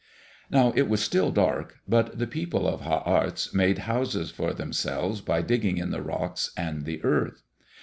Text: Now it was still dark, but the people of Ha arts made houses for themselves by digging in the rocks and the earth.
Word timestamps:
Now 0.49 0.73
it 0.75 0.89
was 0.89 1.03
still 1.03 1.29
dark, 1.29 1.75
but 1.87 2.17
the 2.17 2.25
people 2.25 2.67
of 2.67 2.81
Ha 2.81 3.03
arts 3.05 3.53
made 3.53 3.77
houses 3.85 4.31
for 4.31 4.51
themselves 4.51 5.21
by 5.21 5.43
digging 5.43 5.77
in 5.77 5.91
the 5.91 6.01
rocks 6.01 6.49
and 6.57 6.85
the 6.85 7.03
earth. 7.03 7.43